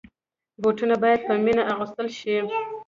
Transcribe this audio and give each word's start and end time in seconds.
بوټونه 0.61 0.95
باید 1.03 1.19
په 1.27 1.33
مینه 1.45 1.63
اغوستل 1.71 2.07
شي. 2.19 2.35